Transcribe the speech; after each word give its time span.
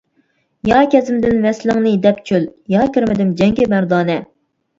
يا 0.69 0.77
كەزمىدىم 0.95 1.43
ۋەسلىڭنى 1.47 1.91
دەپ 2.07 2.23
چۆل، 2.31 2.49
يا 2.77 2.87
كىرمىدىم 2.97 3.37
جەڭگە 3.45 3.71
مەردانە. 3.77 4.19